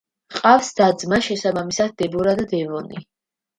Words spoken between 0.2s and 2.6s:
ჰყავს და-ძმა, შესაბამისად დებორა და